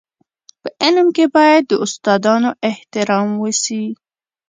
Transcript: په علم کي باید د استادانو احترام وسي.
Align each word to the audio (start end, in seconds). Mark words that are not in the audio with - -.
په 0.61 0.69
علم 0.83 1.07
کي 1.15 1.25
باید 1.35 1.61
د 1.67 1.71
استادانو 1.85 2.49
احترام 2.69 3.27
وسي. 3.41 3.83